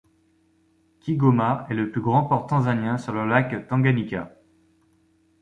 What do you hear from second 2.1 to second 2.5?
port